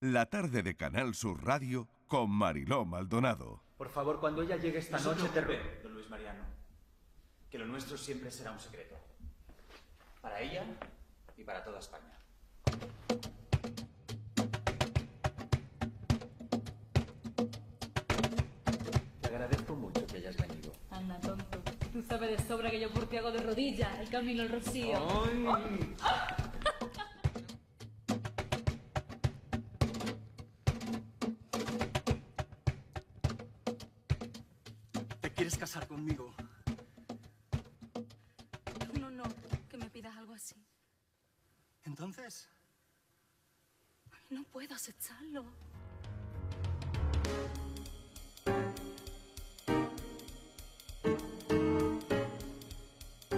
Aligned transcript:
La 0.00 0.26
tarde 0.26 0.62
de 0.62 0.76
Canal 0.76 1.14
Sur 1.14 1.42
Radio 1.42 1.88
con 2.06 2.30
Mariló 2.30 2.84
Maldonado. 2.84 3.62
Por 3.78 3.88
favor, 3.88 4.20
cuando 4.20 4.42
ella 4.42 4.56
llegue 4.56 4.78
esta 4.78 4.98
noche, 4.98 5.26
te 5.32 5.40
ruego. 5.40 5.64
don 5.82 5.94
Luis 5.94 6.10
Mariano, 6.10 6.44
que 7.50 7.56
lo 7.56 7.64
nuestro 7.64 7.96
siempre 7.96 8.30
será 8.30 8.52
un 8.52 8.60
secreto. 8.60 8.94
Para 10.20 10.38
ella 10.40 10.66
y 11.38 11.44
para 11.44 11.64
toda 11.64 11.78
España. 11.78 12.12
Te 19.22 19.28
agradezco 19.28 19.76
mucho 19.76 20.06
que 20.06 20.18
hayas 20.18 20.36
venido. 20.36 20.72
Anda, 20.90 21.18
tonto. 21.20 21.62
Tú 21.94 22.02
sabes 22.02 22.36
de 22.36 22.46
sobra 22.46 22.70
que 22.70 22.80
yo 22.80 22.90
por 22.92 23.06
ti 23.08 23.16
hago 23.16 23.32
de 23.32 23.40
rodillas 23.42 23.98
el 23.98 24.10
camino 24.10 24.42
al 24.42 24.50
rocío. 24.50 24.98
¿Te 26.52 26.55
quieres 35.36 35.56
casar 35.58 35.86
conmigo? 35.86 36.34
No, 38.98 39.10
no, 39.10 39.24
que 39.68 39.76
me 39.76 39.90
pidas 39.90 40.16
algo 40.16 40.32
así. 40.32 40.56
Entonces, 41.84 42.48
No 44.30 44.42
puedo 44.44 44.74
aceptarlo. 44.74 45.44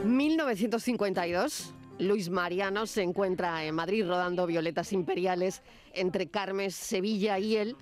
1952, 0.05 1.75
Luis 1.99 2.31
Mariano 2.31 2.87
se 2.87 3.03
encuentra 3.03 3.65
en 3.65 3.75
Madrid 3.75 4.07
rodando 4.07 4.47
Violetas 4.47 4.93
Imperiales 4.95 5.63
entre 5.93 6.29
Carmes, 6.29 6.75
Sevilla 6.75 7.39
y 7.39 7.57
él. 7.57 7.77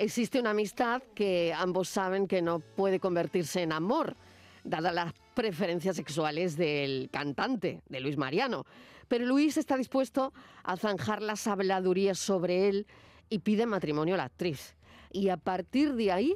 Existe 0.00 0.40
una 0.40 0.52
amistad 0.52 1.02
que 1.14 1.52
ambos 1.52 1.90
saben 1.90 2.26
que 2.26 2.40
no 2.40 2.60
puede 2.60 2.98
convertirse 2.98 3.60
en 3.60 3.70
amor, 3.70 4.16
dadas 4.64 4.94
las 4.94 5.12
preferencias 5.34 5.94
sexuales 5.94 6.56
del 6.56 7.10
cantante, 7.12 7.82
de 7.86 8.00
Luis 8.00 8.16
Mariano. 8.16 8.64
Pero 9.08 9.26
Luis 9.26 9.58
está 9.58 9.76
dispuesto 9.76 10.32
a 10.64 10.78
zanjar 10.78 11.20
las 11.20 11.46
habladurías 11.46 12.18
sobre 12.18 12.70
él 12.70 12.86
y 13.28 13.40
pide 13.40 13.66
matrimonio 13.66 14.14
a 14.14 14.16
la 14.16 14.24
actriz. 14.24 14.74
Y 15.12 15.28
a 15.28 15.36
partir 15.36 15.92
de 15.92 16.12
ahí, 16.12 16.34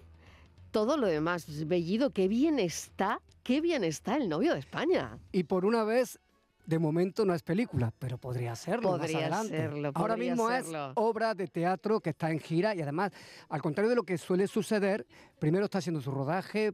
todo 0.70 0.98
lo 0.98 1.06
demás, 1.06 1.66
Bellido, 1.66 2.10
qué 2.10 2.28
bien 2.28 2.58
está, 2.58 3.22
qué 3.42 3.62
bien 3.62 3.82
está 3.82 4.18
el 4.18 4.28
novio 4.28 4.52
de 4.52 4.58
España. 4.58 5.18
Y 5.32 5.44
por 5.44 5.64
una 5.64 5.84
vez, 5.84 6.20
de 6.66 6.78
momento 6.78 7.24
no 7.24 7.34
es 7.34 7.42
película, 7.42 7.92
pero 7.98 8.16
podría 8.18 8.56
serlo 8.56 8.92
más 8.92 9.00
Podría 9.00 9.18
adelante. 9.18 9.56
serlo, 9.56 9.92
Ahora 9.94 10.16
mismo 10.16 10.48
serlo. 10.48 10.86
es 10.88 10.92
obra 10.96 11.34
de 11.34 11.46
teatro 11.48 12.00
que 12.00 12.10
está 12.10 12.30
en 12.30 12.40
gira 12.40 12.74
y 12.74 12.80
además, 12.82 13.12
al 13.48 13.60
contrario 13.60 13.90
de 13.90 13.96
lo 13.96 14.02
que 14.04 14.16
suele 14.18 14.46
suceder, 14.46 15.06
primero 15.38 15.66
está 15.66 15.78
haciendo 15.78 16.00
su 16.00 16.10
rodaje 16.10 16.72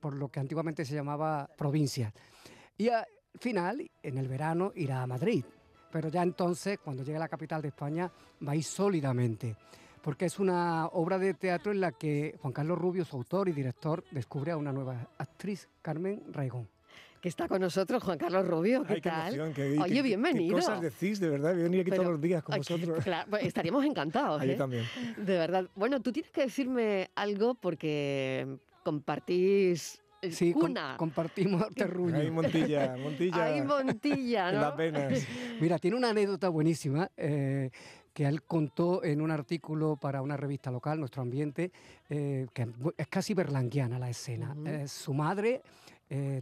por 0.00 0.14
lo 0.14 0.28
que 0.28 0.40
antiguamente 0.40 0.84
se 0.84 0.94
llamaba 0.94 1.48
provincia. 1.56 2.12
Y 2.78 2.88
al 2.88 3.06
final, 3.40 3.90
en 4.02 4.18
el 4.18 4.28
verano, 4.28 4.72
irá 4.74 5.02
a 5.02 5.06
Madrid. 5.06 5.44
Pero 5.90 6.08
ya 6.08 6.22
entonces, 6.22 6.78
cuando 6.78 7.02
llegue 7.02 7.16
a 7.16 7.20
la 7.20 7.28
capital 7.28 7.62
de 7.62 7.68
España, 7.68 8.10
va 8.46 8.52
a 8.52 8.56
ir 8.56 8.64
sólidamente. 8.64 9.56
Porque 10.02 10.26
es 10.26 10.38
una 10.38 10.86
obra 10.88 11.18
de 11.18 11.34
teatro 11.34 11.72
en 11.72 11.80
la 11.80 11.92
que 11.92 12.36
Juan 12.40 12.52
Carlos 12.52 12.78
Rubio, 12.78 13.04
su 13.04 13.16
autor 13.16 13.48
y 13.48 13.52
director, 13.52 14.04
descubre 14.10 14.52
a 14.52 14.56
una 14.56 14.72
nueva 14.72 15.08
actriz, 15.18 15.68
Carmen 15.82 16.22
Raigón. 16.32 16.68
Que 17.26 17.30
está 17.30 17.48
con 17.48 17.60
nosotros 17.60 18.04
Juan 18.04 18.18
Carlos 18.18 18.46
Rubio, 18.46 18.84
¿qué 18.84 18.92
Ay, 18.92 19.00
qué 19.00 19.10
tal? 19.10 19.34
emoción, 19.34 19.52
qué- 19.52 19.76
Oye, 19.82 19.94
qué- 19.94 20.02
bienvenido. 20.02 20.54
Qué 20.58 20.62
cosas 20.62 20.80
decís, 20.80 21.18
de 21.18 21.28
verdad. 21.28 21.50
Voy 21.54 21.60
a 21.60 21.64
venir 21.64 21.80
aquí 21.80 21.90
Pero- 21.90 22.02
todos 22.04 22.12
los 22.12 22.20
días 22.22 22.40
con 22.44 22.56
vosotros. 22.56 23.02
claro, 23.02 23.28
pues 23.30 23.42
estaríamos 23.44 23.84
encantados. 23.84 24.44
Yo 24.44 24.52
¿eh? 24.52 24.54
también. 24.54 24.84
De 25.16 25.36
verdad. 25.36 25.68
Bueno, 25.74 26.00
tú 26.00 26.12
tienes 26.12 26.30
que 26.30 26.42
decirme 26.42 27.10
algo 27.16 27.56
porque 27.56 28.46
compartís 28.84 30.00
eh, 30.22 30.30
Sí, 30.30 30.52
com- 30.52 30.62
cuna. 30.68 30.94
compartimos 30.96 31.66
terruño. 31.74 32.14
Ahí 32.16 32.30
Montilla, 32.30 32.96
Montilla. 33.02 33.42
Hay 33.44 33.60
Montilla, 33.62 34.52
las 34.52 34.76
venas. 34.76 35.26
Mira, 35.60 35.80
tiene 35.80 35.96
una 35.96 36.10
anécdota 36.10 36.48
buenísima 36.48 37.10
eh, 37.16 37.70
que 38.14 38.24
él 38.26 38.44
contó 38.44 39.02
en 39.02 39.20
un 39.20 39.32
artículo 39.32 39.96
para 39.96 40.22
una 40.22 40.36
revista 40.36 40.70
local, 40.70 41.00
Nuestro 41.00 41.22
Ambiente, 41.22 41.72
eh, 42.08 42.46
que 42.54 42.68
es 42.96 43.08
casi 43.08 43.34
berlanguiana 43.34 43.98
la 43.98 44.10
escena. 44.10 44.54
Eh, 44.64 44.86
su 44.86 45.12
madre 45.12 45.60
eh, 46.08 46.40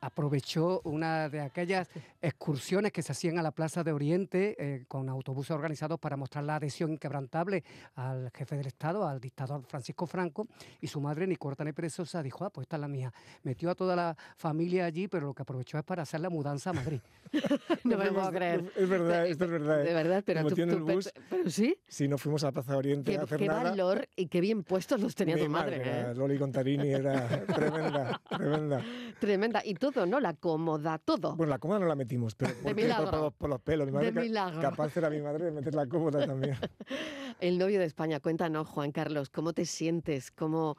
aprovechó 0.00 0.80
una 0.84 1.28
de 1.28 1.40
aquellas 1.40 1.88
excursiones 2.22 2.92
que 2.92 3.02
se 3.02 3.12
hacían 3.12 3.38
a 3.38 3.42
la 3.42 3.50
Plaza 3.52 3.82
de 3.84 3.92
Oriente 3.92 4.56
eh, 4.58 4.84
con 4.88 5.08
autobuses 5.08 5.50
organizados 5.52 5.98
para 5.98 6.16
mostrar 6.16 6.44
la 6.44 6.56
adhesión 6.56 6.92
inquebrantable 6.92 7.64
al 7.94 8.30
jefe 8.34 8.56
del 8.56 8.66
Estado, 8.66 9.06
al 9.06 9.20
dictador 9.20 9.62
Francisco 9.66 10.06
Franco, 10.06 10.46
y 10.80 10.86
su 10.86 11.00
madre, 11.00 11.26
ni 11.26 11.36
corta 11.36 11.64
ni 11.64 11.72
perezosa, 11.72 12.22
dijo, 12.22 12.44
ah, 12.44 12.50
pues 12.50 12.64
esta 12.64 12.76
es 12.76 12.80
la 12.80 12.88
mía. 12.88 13.12
Metió 13.42 13.70
a 13.70 13.74
toda 13.74 13.94
la 13.96 14.16
familia 14.36 14.84
allí, 14.84 15.08
pero 15.08 15.26
lo 15.28 15.34
que 15.34 15.42
aprovechó 15.42 15.78
es 15.78 15.84
para 15.84 16.02
hacer 16.02 16.20
la 16.20 16.30
mudanza 16.30 16.70
a 16.70 16.72
Madrid. 16.74 17.00
No 17.84 17.98
me 17.98 18.10
puedo 18.10 18.30
creer. 18.30 18.72
Es 18.76 18.88
verdad, 18.88 19.26
esto 19.26 19.44
es 19.44 19.50
verdad. 19.50 19.82
De 19.84 19.92
verdad, 19.94 20.22
pero 20.24 20.40
Como 20.42 20.50
tú, 20.50 20.56
tú- 20.56 20.62
el 20.62 20.80
bus, 20.82 21.10
pero, 21.14 21.26
pero 21.30 21.50
sí. 21.50 21.76
si 21.86 22.08
no 22.08 22.16
fuimos 22.18 22.42
a 22.44 22.52
Plaza 22.52 22.76
Oriente 22.76 23.12
Qué, 23.12 23.18
a 23.18 23.22
hacer 23.22 23.38
qué 23.38 23.46
nada. 23.46 23.64
valor 23.64 24.08
y 24.16 24.26
qué 24.26 24.40
bien 24.40 24.62
puestos 24.62 25.00
los 25.00 25.14
tenía 25.14 25.36
mi 25.36 25.42
tu 25.44 25.50
madre. 25.50 25.76
era 25.76 26.10
¿eh? 26.10 26.14
Loli 26.14 26.38
Contarini 26.38 26.88
era 26.90 27.28
tremenda, 27.46 28.20
tremenda. 28.28 28.82
Tremenda. 29.20 29.62
Y 29.64 29.74
todo, 29.92 30.06
¿no? 30.06 30.20
La 30.20 30.34
cómoda, 30.34 30.98
todo. 30.98 31.36
Bueno, 31.36 31.50
la 31.50 31.58
cómoda 31.58 31.80
no 31.80 31.86
la 31.86 31.94
metimos, 31.94 32.34
pero 32.34 32.52
por, 32.62 32.74
por 32.74 33.12
los, 33.14 33.32
por 33.34 33.50
los 33.50 33.60
pelos. 33.60 33.86
Mi 33.86 33.92
madre 33.92 34.12
De 34.12 34.20
milagro. 34.20 34.60
capaz 34.60 34.96
era 34.96 35.10
mi 35.10 35.20
madre 35.20 35.46
de 35.46 35.50
meter 35.52 35.74
la 35.74 35.86
cómoda 35.86 36.26
también. 36.26 36.56
El 37.40 37.58
novio 37.58 37.78
de 37.78 37.86
España, 37.86 38.20
cuéntanos, 38.20 38.66
Juan 38.68 38.92
Carlos, 38.92 39.30
¿cómo 39.30 39.52
te 39.52 39.64
sientes? 39.64 40.30
¿Cómo, 40.30 40.76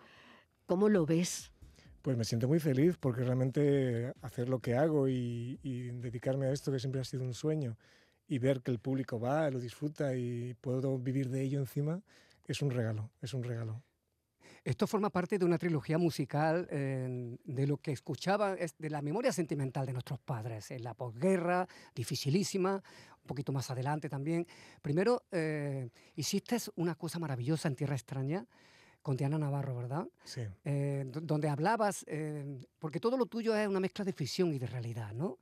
cómo 0.65 0.89
lo 0.89 1.05
ves? 1.05 1.51
Pues 2.01 2.17
me 2.17 2.23
siento 2.23 2.47
muy 2.47 2.59
feliz 2.59 2.97
porque 2.97 3.23
realmente 3.23 4.13
hacer 4.21 4.49
lo 4.49 4.59
que 4.59 4.75
hago 4.75 5.07
y, 5.07 5.59
y 5.63 5.91
dedicarme 5.91 6.47
a 6.47 6.51
esto 6.51 6.71
que 6.71 6.79
siempre 6.79 7.01
ha 7.01 7.03
sido 7.03 7.23
un 7.23 7.33
sueño 7.33 7.77
y 8.27 8.39
ver 8.39 8.61
que 8.61 8.71
el 8.71 8.79
público 8.79 9.19
va, 9.19 9.49
lo 9.49 9.59
disfruta 9.59 10.15
y 10.15 10.53
puedo 10.61 10.97
vivir 10.97 11.29
de 11.29 11.41
ello 11.41 11.59
encima 11.59 12.01
es 12.49 12.63
un 12.63 12.71
regalo, 12.71 13.11
es 13.21 13.33
un 13.35 13.43
regalo. 13.43 13.83
Esto 14.69 14.85
forma 14.85 15.09
parte 15.09 15.39
de 15.39 15.45
una 15.45 15.57
trilogía 15.57 15.97
musical 15.97 16.67
eh, 16.69 17.35
de 17.43 17.65
lo 17.65 17.77
que 17.77 17.91
escuchaba, 17.91 18.53
es 18.53 18.77
de 18.77 18.91
la 18.91 19.01
memoria 19.01 19.31
sentimental 19.31 19.87
de 19.87 19.93
nuestros 19.93 20.19
padres, 20.19 20.69
en 20.69 20.83
la 20.83 20.93
posguerra, 20.93 21.67
dificilísima, 21.95 22.75
un 22.75 23.25
poquito 23.25 23.51
más 23.51 23.71
adelante 23.71 24.09
también. 24.09 24.45
Primero, 24.83 25.23
eh, 25.31 25.89
hiciste 26.15 26.57
una 26.75 26.93
cosa 26.93 27.17
maravillosa 27.17 27.67
en 27.67 27.75
Tierra 27.77 27.95
Extraña 27.95 28.45
con 29.01 29.17
Diana 29.17 29.39
Navarro, 29.39 29.75
¿verdad? 29.75 30.07
Sí. 30.23 30.41
Eh, 30.63 31.03
do- 31.07 31.21
donde 31.21 31.49
hablabas, 31.49 32.05
eh, 32.07 32.45
porque 32.77 32.99
todo 32.99 33.17
lo 33.17 33.25
tuyo 33.25 33.55
es 33.55 33.67
una 33.67 33.79
mezcla 33.79 34.05
de 34.05 34.13
ficción 34.13 34.53
y 34.53 34.59
de 34.59 34.67
realidad, 34.67 35.13
¿no? 35.13 35.39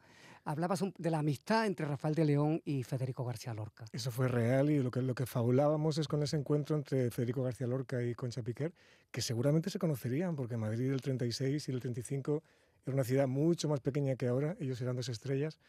Hablabas 0.47 0.81
de 0.97 1.12
la 1.12 1.19
amistad 1.19 1.66
entre 1.66 1.85
Rafael 1.85 2.16
de 2.16 2.24
León 2.24 2.62
y 2.63 2.81
Federico 2.84 3.25
García 3.25 3.53
Lorca. 3.53 3.84
Eso 3.91 4.12
fue 4.12 4.30
real 4.30 4.69
y 4.69 4.80
lo 4.80 4.90
que, 4.90 5.02
lo 5.02 5.13
que 5.13 5.25
fabulábamos 5.25 5.97
es 5.97 6.08
con 6.08 6.24
ese 6.24 6.38
encuentro 6.38 6.78
entre 6.78 7.12
Federico 7.12 7.44
García 7.44 7.68
Lorca 7.68 8.02
y 8.02 8.16
Concha 8.16 8.41
Piquer, 8.41 8.74
que 9.12 9.22
seguramente 9.22 9.69
se 9.69 9.78
conocerían, 9.78 10.38
porque 10.38 10.56
Madrid 10.56 10.90
del 10.90 11.02
36 11.02 11.68
y 11.68 11.72
el 11.74 11.81
35 11.81 12.44
era 12.85 12.94
una 12.94 13.03
ciudad 13.03 13.28
mucho 13.28 13.68
más 13.68 13.81
pequeña 13.81 14.16
que 14.16 14.28
ahora, 14.30 14.56
ellos 14.62 14.80
eran 14.80 14.96
dos 14.96 15.09
estrellas. 15.09 15.59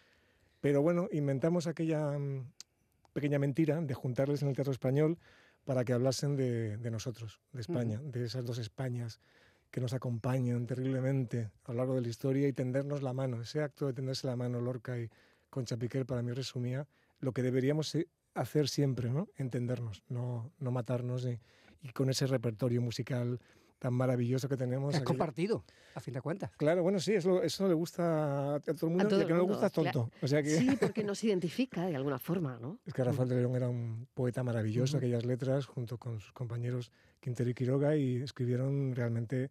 Pero 0.60 0.80
bueno, 0.80 1.08
inventamos 1.10 1.66
aquella 1.66 2.16
mm, 2.16 2.48
pequeña 3.12 3.40
mentira 3.40 3.80
de 3.80 3.94
juntarles 3.94 4.42
en 4.42 4.48
el 4.48 4.54
Teatro 4.54 4.72
Español 4.72 5.18
para 5.64 5.84
que 5.84 5.92
hablasen 5.92 6.36
de, 6.36 6.76
de 6.76 6.90
nosotros, 6.92 7.40
de 7.52 7.62
España, 7.62 8.00
de 8.00 8.24
esas 8.24 8.44
dos 8.44 8.58
Españas 8.58 9.18
que 9.70 9.80
nos 9.80 9.92
acompañan 9.92 10.66
terriblemente 10.66 11.50
a 11.64 11.72
lo 11.72 11.78
largo 11.78 11.94
de 11.94 12.02
la 12.02 12.08
historia 12.08 12.48
y 12.48 12.52
tendernos 12.52 13.02
la 13.02 13.12
mano. 13.12 13.40
Ese 13.40 13.62
acto 13.62 13.86
de 13.86 13.92
tenderse 13.92 14.26
la 14.26 14.36
mano 14.36 14.60
Lorca 14.60 14.98
y 14.98 15.10
Concha 15.50 15.76
Piquer 15.76 16.06
para 16.06 16.22
mí 16.22 16.32
resumía 16.32 16.86
lo 17.20 17.32
que 17.32 17.42
deberíamos 17.42 17.94
eh, 17.94 18.08
hacer 18.34 18.68
siempre, 18.68 19.10
¿no? 19.10 19.28
Entendernos, 19.36 20.02
no, 20.08 20.52
no 20.58 20.70
matarnos 20.70 21.24
y, 21.26 21.40
y 21.82 21.90
con 21.90 22.10
ese 22.10 22.26
repertorio 22.26 22.80
musical 22.80 23.40
tan 23.78 23.94
maravilloso 23.94 24.48
que 24.48 24.56
tenemos. 24.56 24.94
Es 24.94 25.00
aquello- 25.00 25.06
compartido, 25.06 25.64
a 25.94 26.00
fin 26.00 26.14
de 26.14 26.20
cuentas. 26.20 26.50
Claro, 26.56 26.82
bueno, 26.82 26.98
sí, 27.00 27.14
eso, 27.14 27.42
eso 27.42 27.68
le 27.68 27.74
gusta 27.74 28.56
a 28.56 28.60
todo 28.60 28.86
el 28.86 28.90
mundo 28.90 29.08
todo 29.08 29.20
el 29.20 29.26
que 29.26 29.32
no 29.32 29.38
le 29.40 29.44
gusta 29.46 29.66
es 29.66 29.72
tonto. 29.72 29.90
claro. 30.10 30.10
O 30.22 30.26
sea 30.28 30.42
que 30.42 30.50
Sí, 30.50 30.76
porque 30.80 31.04
nos 31.04 31.22
identifica 31.24 31.86
de 31.86 31.96
alguna 31.96 32.18
forma, 32.18 32.58
¿no? 32.60 32.78
es 32.84 32.92
que 32.94 33.04
Rafael 33.04 33.28
de 33.28 33.36
León 33.36 33.54
era 33.56 33.68
un 33.68 34.06
poeta 34.14 34.42
maravilloso, 34.42 34.96
aquellas 34.98 35.24
letras, 35.24 35.66
junto 35.66 35.98
con 35.98 36.20
sus 36.20 36.32
compañeros 36.32 36.90
Quintero 37.20 37.50
y 37.50 37.54
Quiroga, 37.54 37.96
y 37.96 38.16
escribieron 38.16 38.94
realmente 38.94 39.50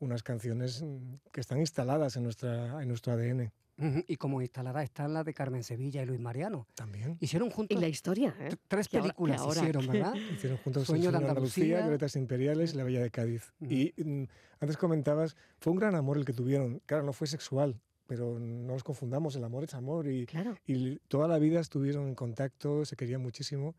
unas 0.00 0.22
canciones 0.22 0.82
mm, 0.82 1.14
que 1.32 1.40
están 1.40 1.58
instaladas 1.60 2.16
en, 2.16 2.24
nuestra, 2.24 2.82
en 2.82 2.88
nuestro 2.88 3.12
ADN. 3.12 3.52
Ujú, 3.76 4.04
Y 4.06 4.16
como 4.16 4.40
instalada 4.40 4.82
están 4.82 5.12
las 5.14 5.24
de 5.24 5.34
Carmen 5.34 5.64
Sevilla 5.64 6.02
y 6.02 6.06
Luis 6.06 6.20
Mariano. 6.20 6.66
También. 6.74 7.16
Hicieron 7.20 7.48
Y 7.48 7.52
juntos 7.52 7.80
la 7.80 7.88
historia, 7.88 8.34
¿eh? 8.38 8.50
t- 8.50 8.56
tres 8.68 8.88
Que 8.88 8.98
ahora- 8.98 9.08
películas, 9.08 9.40
ahora- 9.40 9.60
hicieron, 9.60 9.86
¿verdad? 9.88 10.14
Hicieron 10.38 10.58
juntos 10.58 10.86
Sueño 10.86 11.10
de 11.10 11.16
Andalucía. 11.18 11.80
Violetas 11.82 12.14
Imperiales 12.16 12.74
y 12.74 12.76
La 12.76 12.84
Bella 12.84 13.02
de 13.02 13.10
Cádiz. 13.10 13.52
Y 13.60 13.92
mm, 14.00 14.24
antes 14.60 14.76
comentabas, 14.76 15.36
fue 15.58 15.72
un 15.72 15.78
gran 15.78 15.94
amor 15.96 16.18
el 16.18 16.24
que 16.24 16.32
tuvieron. 16.32 16.80
Claro, 16.86 17.02
no 17.02 17.12
fue 17.12 17.26
sexual, 17.26 17.80
pero 18.06 18.38
no 18.38 18.72
nos 18.74 18.84
confundamos, 18.84 19.34
el 19.36 19.42
amor 19.44 19.64
es 19.64 19.74
amor 19.74 20.06
y, 20.06 20.26
Claro. 20.26 20.56
y 20.66 20.98
toda 21.08 21.26
la 21.26 21.38
vida 21.38 21.58
estuvieron 21.60 22.06
en 22.06 22.14
contacto, 22.14 22.84
se 22.84 22.94
querían 22.96 23.22
muchísimo, 23.22 23.74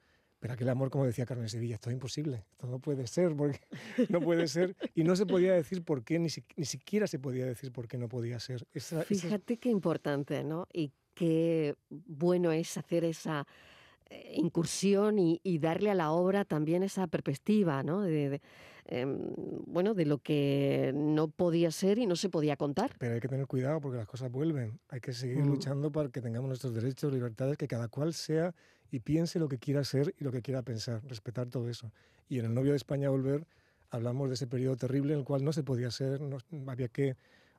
Pero 0.45 0.53
aquel 0.53 0.69
amor, 0.69 0.91
como 0.91 1.05
decía 1.05 1.25
Carmen 1.25 1.49
Sevilla, 1.49 1.73
esto 1.75 1.89
es 1.89 1.93
imposible, 1.95 2.45
esto 2.51 2.67
no 2.67 2.77
puede 2.79 3.07
ser, 3.07 3.35
porque 3.35 3.59
no 4.09 4.21
puede 4.21 4.47
ser. 4.47 4.75
Y 4.93 5.03
no 5.03 5.15
se 5.15 5.25
podía 5.25 5.53
decir 5.53 5.83
por 5.83 6.03
qué, 6.03 6.19
ni, 6.19 6.29
si- 6.29 6.43
ni 6.55 6.65
siquiera 6.65 7.07
se 7.07 7.17
podía 7.17 7.45
decir 7.47 7.71
por 7.71 7.87
qué 7.87 7.97
no 7.97 8.07
podía 8.07 8.39
ser. 8.39 8.67
Esa- 8.73 9.01
esa- 9.01 9.05
Fíjate 9.05 9.57
qué 9.57 9.69
importante, 9.69 10.43
¿no? 10.43 10.67
Y 10.71 10.91
qué 11.15 11.73
bueno 11.89 12.51
es 12.51 12.77
hacer 12.77 13.05
esa 13.05 13.47
eh, 14.11 14.33
incursión 14.35 15.17
y, 15.17 15.39
y 15.41 15.57
darle 15.57 15.89
a 15.89 15.95
la 15.95 16.11
obra 16.11 16.45
también 16.45 16.83
esa 16.83 17.07
perspectiva, 17.07 17.81
¿no? 17.81 18.01
De, 18.01 18.29
de, 18.29 18.41
em, 18.85 19.17
bueno, 19.65 19.95
de 19.95 20.05
lo 20.05 20.19
que 20.19 20.91
no 20.93 21.27
podía 21.29 21.71
ser 21.71 21.97
y 21.97 22.05
no 22.05 22.15
se 22.15 22.29
podía 22.29 22.55
contar. 22.55 22.91
Pero 22.99 23.15
hay 23.15 23.19
que 23.19 23.27
tener 23.27 23.47
cuidado 23.47 23.81
porque 23.81 23.97
las 23.97 24.05
cosas 24.07 24.29
vuelven. 24.31 24.79
Hay 24.89 24.99
que 24.99 25.11
seguir 25.11 25.39
Mm. 25.43 25.47
luchando 25.47 25.91
para 25.91 26.09
que 26.09 26.21
tengamos 26.21 26.49
nuestros 26.49 26.75
derechos, 26.75 27.11
libertades, 27.11 27.57
que 27.57 27.67
cada 27.67 27.87
cual 27.87 28.13
sea 28.13 28.53
y 28.91 28.99
piense 28.99 29.39
lo 29.39 29.47
que 29.47 29.57
quiera 29.57 29.83
ser 29.83 30.13
y 30.19 30.23
lo 30.23 30.31
que 30.31 30.41
quiera 30.41 30.61
pensar. 30.61 31.01
Respetar 31.07 31.47
todo 31.49 31.69
eso. 31.69 31.91
Y 32.29 32.39
en 32.39 32.45
El 32.45 32.53
novio 32.53 32.71
de 32.71 32.77
España 32.77 33.09
volver 33.09 33.45
hablamos 33.91 34.29
de 34.29 34.33
ese 34.35 34.47
periodo 34.47 34.75
terrible 34.75 35.13
en 35.13 35.19
el 35.19 35.25
cual 35.25 35.43
no 35.43 35.53
se 35.53 35.63
podía 35.63 35.91
ser, 35.91 36.19
no- 36.21 36.37
había 36.67 36.87
que 36.87 37.15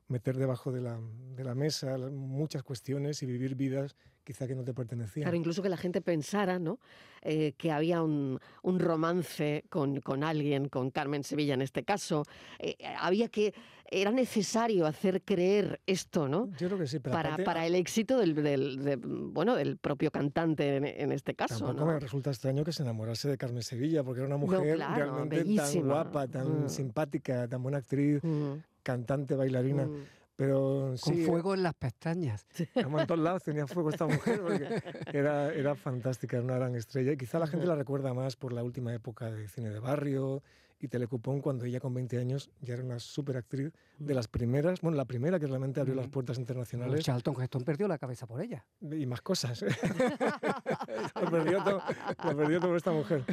meter 0.09 0.37
debajo 0.37 0.71
de 0.71 0.79
la, 0.81 0.99
de 1.35 1.43
la 1.43 1.53
mesa 1.53 1.97
muchas 1.97 2.63
cuestiones 2.63 3.21
y 3.23 3.25
vivir 3.25 3.55
vidas 3.55 3.95
quizá 4.23 4.47
que 4.47 4.55
no 4.55 4.63
te 4.63 4.73
pertenecían. 4.73 5.23
Claro, 5.23 5.35
incluso 5.37 5.61
que 5.61 5.69
la 5.69 5.77
gente 5.77 6.01
pensara, 6.01 6.59
¿no? 6.59 6.79
Eh, 7.21 7.53
que 7.57 7.71
había 7.71 8.01
un, 8.03 8.39
un 8.61 8.79
romance 8.79 9.63
con, 9.69 9.99
con 10.01 10.23
alguien, 10.23 10.67
con 10.69 10.91
Carmen 10.91 11.23
Sevilla 11.23 11.53
en 11.55 11.61
este 11.61 11.83
caso. 11.83 12.23
Eh, 12.59 12.75
había 12.99 13.27
que, 13.29 13.53
era 13.89 14.11
necesario 14.11 14.85
hacer 14.85 15.21
creer 15.23 15.81
esto, 15.85 16.27
¿no? 16.27 16.49
Yo 16.57 16.67
creo 16.67 16.79
que 16.79 16.87
sí, 16.87 16.99
pero 16.99 17.13
Para, 17.13 17.29
aparte, 17.29 17.43
para 17.43 17.65
el 17.65 17.75
éxito 17.75 18.17
del, 18.19 18.35
del- 18.35 18.83
de- 18.83 18.95
bueno, 18.97 19.55
del 19.55 19.77
propio 19.77 20.11
cantante 20.11 20.75
en, 20.77 20.85
en 20.85 21.11
este 21.11 21.35
caso, 21.35 21.59
Tampoco 21.65 21.85
¿no? 21.85 21.93
me 21.93 21.99
resulta 21.99 22.29
extraño 22.29 22.63
que 22.63 22.71
se 22.73 22.83
enamorase 22.83 23.27
de 23.29 23.37
Carmen 23.37 23.63
Sevilla, 23.63 24.03
porque 24.03 24.19
era 24.21 24.27
una 24.27 24.37
No, 24.37 24.41
mujer 24.59 24.75
claro, 24.77 24.95
realmente 24.95 25.55
tan 25.55 25.81
guapa, 25.87 26.27
tan 26.27 26.65
Mm. 26.65 26.69
simpática, 26.69 27.47
tan 27.47 27.63
buena 27.63 27.77
actriz, 27.79 28.23
Mm, 28.23 28.53
cantante, 28.83 29.35
bailarina. 29.35 29.85
mm. 29.85 30.03
Pero 30.35 30.93
Con 31.01 31.15
sí, 31.15 31.23
fuego 31.25 31.55
en 31.55 31.63
las 31.63 31.73
pestañas. 31.73 32.45
en 33.03 33.07
todos 33.07 33.19
lados 33.19 33.43
tenía 33.43 33.65
fuego 33.65 33.89
esta 33.89 34.05
mujer, 34.05 34.39
porque 34.39 34.69
era, 35.11 35.51
era 35.51 35.75
fantástica, 35.75 36.37
era 36.37 36.43
una 36.45 36.57
gran 36.57 36.75
estrella. 36.75 37.11
Y 37.13 37.17
quizá 37.17 37.39
la 37.39 37.47
gente 37.47 37.65
la 37.65 37.73
recuerda 37.75 38.13
más 38.13 38.35
por 38.35 38.53
la 38.53 38.63
última 38.63 38.93
época 38.93 39.31
de 39.31 39.47
cine 39.47 39.71
de 39.71 39.79
barrio 39.79 40.43
y 40.79 40.87
Telecupón, 40.87 41.41
cuando 41.41 41.65
ella 41.65 41.79
con 41.79 41.93
20 41.93 42.17
años 42.19 42.49
ya 42.61 42.75
era 42.75 42.83
una 42.83 42.99
súper 42.99 43.37
actriz 43.37 43.71
de 43.97 44.13
las 44.13 44.27
primeras, 44.27 44.79
bueno, 44.81 44.95
la 44.95 45.05
primera 45.05 45.39
que 45.39 45.47
realmente 45.47 45.79
abrió 45.79 45.95
las 45.95 46.07
Mm. 46.07 46.11
puertas 46.11 46.37
internacionales 46.37 47.03
Charlton 47.03 47.35
Heston 47.41 47.63
perdió 47.63 47.87
la 47.87 47.97
cabeza 47.97 48.27
por 48.27 48.41
ella. 48.41 48.65
y 48.81 49.05
más 49.05 49.21
cosas. 49.21 49.61
lo, 51.21 51.31
perdió 51.31 51.63
todo, 51.63 51.81
lo 52.25 52.37
perdió 52.37 52.59
todo 52.59 52.75
esta 52.77 52.91
mujer. 52.91 53.23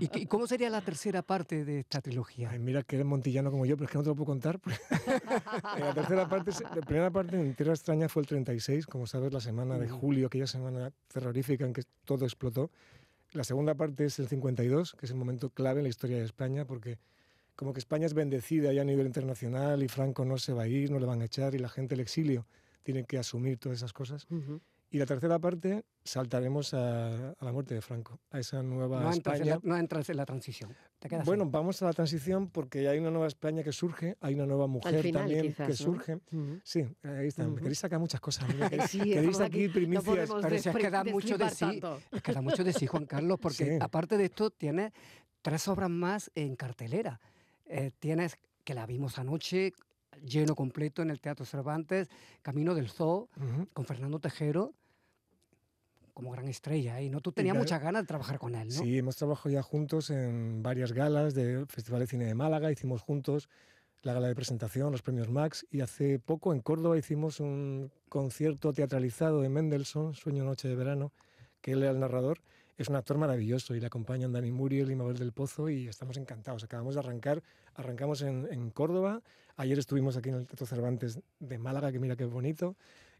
¿Y, 0.00 0.26
cómo 0.26 0.46
sería 0.46 0.70
la 0.70 0.80
tercera 0.80 1.22
parte 1.22 1.64
de 1.64 1.80
esta 1.80 2.00
trilogía? 2.00 2.50
Ay, 2.50 2.58
mira 2.58 2.82
que 2.82 2.96
eres 2.96 3.06
montillano 3.06 3.50
como 3.50 3.64
yo, 3.66 3.76
pero 3.76 3.86
es 3.86 3.90
que 3.92 3.98
no 3.98 4.04
te 4.04 4.10
lo 4.10 4.16
puedo 4.16 4.26
contar. 4.26 4.60
En 5.76 5.80
la 5.84 5.94
tercera 5.94 6.28
parte, 6.28 6.50
la 6.74 6.80
primera 6.82 7.10
parte 7.10 7.40
en 7.40 7.54
Tierra 7.54 7.72
Extraña 7.72 8.08
fue 8.08 8.22
el 8.22 8.26
36, 8.28 8.86
como 8.86 9.06
sabes, 9.06 9.32
la 9.32 9.40
semana 9.40 9.78
de 9.78 9.86
Ujú. 9.86 9.98
julio, 9.98 10.26
aquella 10.26 10.46
semana 10.46 10.92
terrorífica 11.12 11.64
en 11.64 11.72
que 11.72 11.82
todo 12.04 12.24
explotó. 12.24 12.70
La 13.32 13.44
segunda 13.44 13.74
parte 13.74 14.04
es 14.04 14.18
el 14.18 14.28
52, 14.28 14.94
que 14.98 15.06
es 15.06 15.10
el 15.10 15.16
momento 15.16 15.50
clave 15.50 15.80
en 15.80 15.84
la 15.84 15.88
historia 15.88 16.18
de 16.18 16.24
España, 16.24 16.66
porque 16.66 16.98
como 17.56 17.72
que 17.72 17.78
España 17.78 18.06
es 18.06 18.14
bendecida 18.14 18.72
ya 18.72 18.82
a 18.82 18.84
nivel 18.84 19.06
internacional 19.06 19.82
y 19.82 19.88
Franco 19.88 20.24
no 20.24 20.38
se 20.38 20.52
va 20.52 20.64
a 20.64 20.68
ir, 20.68 20.90
no 20.90 20.98
le 20.98 21.06
van 21.06 21.22
a 21.22 21.26
echar 21.26 21.54
y 21.54 21.58
la 21.58 21.68
gente 21.68 21.94
del 21.94 22.00
exilio 22.00 22.46
tiene 22.82 23.04
que 23.04 23.18
asumir 23.18 23.58
todas 23.58 23.78
esas 23.78 23.92
cosas. 23.92 24.26
Y 24.94 24.98
la 24.98 25.06
tercera 25.06 25.38
parte 25.38 25.84
saltaremos 26.04 26.74
a, 26.74 27.30
a 27.30 27.44
la 27.44 27.50
muerte 27.52 27.74
de 27.74 27.80
Franco, 27.80 28.20
a 28.30 28.38
esa 28.38 28.62
nueva 28.62 29.00
No 29.00 29.06
en 29.08 29.12
España. 29.14 29.44
la, 29.54 29.60
no 29.62 29.76
entras 29.78 30.10
en 30.10 30.18
la 30.18 30.26
transición. 30.26 30.76
Te 30.98 31.08
quedas 31.08 31.24
Bueno, 31.24 31.44
ahí. 31.44 31.50
vamos 31.50 31.80
a 31.80 31.86
la 31.86 31.92
transición 31.94 32.50
porque 32.50 32.86
hay 32.88 32.98
una 32.98 33.10
nueva 33.10 33.26
España 33.26 33.62
que 33.62 33.72
surge, 33.72 34.16
hay 34.20 34.34
una 34.34 34.44
nueva 34.44 34.66
mujer 34.66 35.00
final, 35.02 35.22
también 35.22 35.42
quizás, 35.46 35.66
que 35.66 35.72
¿no? 35.72 35.76
surge. 35.76 36.18
Sí, 36.62 36.80
ahí 37.04 37.28
está. 37.28 37.46
Queréis 37.56 37.78
sacar 37.78 38.00
muchas 38.00 38.20
cosas. 38.20 38.46
¿no? 38.54 38.68
Queréis, 38.68 38.90
Sí, 38.90 38.98
queréis 38.98 39.16
estamos 39.16 39.40
aquí 39.40 39.66
no 39.68 39.72
primicias. 39.72 40.04
Pero 40.42 40.58
si 40.58 40.68
es 40.68 40.76
que 40.76 40.90
da 40.90 41.04
mucho 41.04 41.38
de 41.38 41.48
sí. 41.50 41.80
Es 42.10 42.22
que 42.22 42.32
da 42.32 42.42
mucho 42.42 42.62
de 42.62 42.72
sí, 42.74 42.86
Juan 42.86 43.06
Carlos, 43.06 43.38
porque 43.40 43.64
Sí. 43.64 43.78
aparte 43.80 44.18
de 44.18 44.26
esto, 44.26 44.50
tienes 44.50 44.92
tres 45.40 45.66
obras 45.68 45.88
más 45.88 46.30
en 46.34 46.54
cartelera. 46.54 47.18
Eh, 47.64 47.92
tienes, 47.98 48.36
que 48.62 48.74
la 48.74 48.84
vimos 48.84 49.18
anoche, 49.18 49.72
lleno 50.22 50.54
completo 50.54 51.00
en 51.00 51.08
el 51.08 51.20
Teatro 51.22 51.46
Cervantes, 51.46 52.08
Camino 52.42 52.74
del 52.74 52.90
Zoo, 52.90 53.30
con 53.72 53.86
Fernando 53.86 54.18
Tejero, 54.20 54.74
como 56.12 56.30
gran 56.30 56.48
estrella. 56.48 57.00
Y 57.00 57.10
¿no? 57.10 57.20
tú 57.20 57.32
tenías 57.32 57.56
muchas 57.56 57.82
ganas 57.82 58.02
de 58.02 58.06
trabajar 58.06 58.38
con 58.38 58.54
él, 58.54 58.68
¿no? 58.68 58.74
Sí, 58.74 58.98
hemos 58.98 59.16
trabajado 59.16 59.50
ya 59.50 59.62
juntos 59.62 60.10
en 60.10 60.62
varias 60.62 60.92
galas 60.92 61.34
del 61.34 61.66
Festival 61.66 62.00
de 62.00 62.06
Cine 62.06 62.24
de 62.26 62.34
Málaga. 62.34 62.70
Hicimos 62.70 63.02
juntos 63.02 63.48
la 64.02 64.12
gala 64.12 64.28
de 64.28 64.34
presentación, 64.34 64.92
los 64.92 65.02
premios 65.02 65.28
Max. 65.30 65.66
Y 65.70 65.80
hace 65.80 66.18
poco 66.18 66.52
en 66.52 66.60
Córdoba 66.60 66.98
hicimos 66.98 67.40
un 67.40 67.90
concierto 68.08 68.72
teatralizado 68.72 69.40
de 69.40 69.48
Mendelssohn, 69.48 70.14
Sueño 70.14 70.44
Noche 70.44 70.68
de 70.68 70.76
Verano, 70.76 71.12
que 71.60 71.72
él 71.72 71.82
era 71.82 71.92
el 71.92 72.00
narrador. 72.00 72.40
Es 72.78 72.88
un 72.88 72.96
actor 72.96 73.18
maravilloso 73.18 73.74
y 73.74 73.80
le 73.80 73.86
acompañan 73.86 74.32
Dani 74.32 74.50
Muriel 74.50 74.90
y 74.90 74.96
Mabel 74.96 75.18
del 75.18 75.32
Pozo 75.32 75.68
y 75.68 75.88
estamos 75.88 76.16
encantados. 76.16 76.64
Acabamos 76.64 76.94
de 76.94 77.00
arrancar, 77.00 77.42
arrancamos 77.74 78.22
en, 78.22 78.48
en 78.50 78.70
Córdoba, 78.70 79.22
ayer 79.56 79.78
estuvimos 79.78 80.16
aquí 80.16 80.30
en 80.30 80.36
el 80.36 80.46
Teatro 80.46 80.66
Cervantes 80.66 81.20
de 81.38 81.58
Málaga, 81.58 81.92
que 81.92 81.98
mira 81.98 82.16
qué 82.16 82.24
bonito, 82.24 82.76